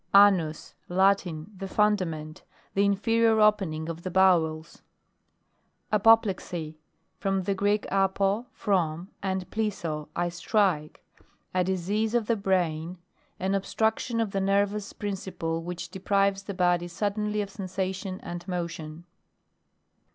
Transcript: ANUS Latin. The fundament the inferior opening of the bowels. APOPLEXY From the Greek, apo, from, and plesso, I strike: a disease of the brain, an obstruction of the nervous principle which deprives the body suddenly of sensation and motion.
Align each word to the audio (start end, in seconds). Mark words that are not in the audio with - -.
ANUS 0.15 0.73
Latin. 0.89 1.51
The 1.55 1.67
fundament 1.67 2.41
the 2.73 2.83
inferior 2.85 3.39
opening 3.39 3.87
of 3.87 4.01
the 4.01 4.09
bowels. 4.09 4.81
APOPLEXY 5.91 6.79
From 7.19 7.43
the 7.43 7.53
Greek, 7.53 7.85
apo, 7.91 8.47
from, 8.51 9.09
and 9.21 9.47
plesso, 9.51 10.09
I 10.15 10.29
strike: 10.29 11.05
a 11.53 11.63
disease 11.63 12.15
of 12.15 12.25
the 12.25 12.35
brain, 12.35 12.97
an 13.39 13.53
obstruction 13.53 14.19
of 14.19 14.31
the 14.31 14.41
nervous 14.41 14.91
principle 14.91 15.61
which 15.61 15.89
deprives 15.89 16.41
the 16.41 16.55
body 16.55 16.87
suddenly 16.87 17.39
of 17.43 17.51
sensation 17.51 18.19
and 18.21 18.47
motion. 18.47 19.05